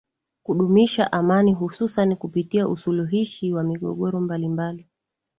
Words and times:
Kudumisha 0.43 1.11
amani 1.11 1.53
hususan 1.53 2.15
kupitia 2.15 2.67
usuluhishi 2.67 3.53
wa 3.53 3.63
migogoro 3.63 4.19
mbalimbali 4.21 4.87